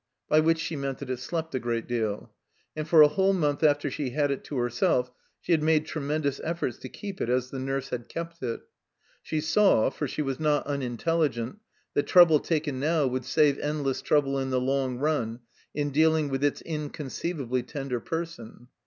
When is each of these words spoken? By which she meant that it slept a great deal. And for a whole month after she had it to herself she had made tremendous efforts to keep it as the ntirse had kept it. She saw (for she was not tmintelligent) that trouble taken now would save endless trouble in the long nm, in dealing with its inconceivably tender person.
By 0.27 0.39
which 0.39 0.57
she 0.57 0.75
meant 0.75 0.97
that 0.97 1.11
it 1.11 1.19
slept 1.19 1.53
a 1.53 1.59
great 1.59 1.85
deal. 1.87 2.33
And 2.75 2.87
for 2.87 3.03
a 3.03 3.07
whole 3.07 3.33
month 3.33 3.61
after 3.61 3.91
she 3.91 4.09
had 4.09 4.31
it 4.31 4.43
to 4.45 4.57
herself 4.57 5.11
she 5.39 5.51
had 5.51 5.61
made 5.61 5.85
tremendous 5.85 6.41
efforts 6.43 6.77
to 6.79 6.89
keep 6.89 7.21
it 7.21 7.29
as 7.29 7.51
the 7.51 7.59
ntirse 7.59 7.89
had 7.89 8.09
kept 8.09 8.41
it. 8.41 8.61
She 9.21 9.39
saw 9.41 9.91
(for 9.91 10.07
she 10.07 10.23
was 10.23 10.39
not 10.39 10.65
tmintelligent) 10.65 11.57
that 11.93 12.07
trouble 12.07 12.39
taken 12.39 12.79
now 12.79 13.05
would 13.05 13.25
save 13.25 13.59
endless 13.59 14.01
trouble 14.01 14.39
in 14.39 14.49
the 14.49 14.59
long 14.59 14.97
nm, 14.97 15.41
in 15.75 15.91
dealing 15.91 16.29
with 16.29 16.43
its 16.43 16.61
inconceivably 16.63 17.61
tender 17.61 17.99
person. 17.99 18.69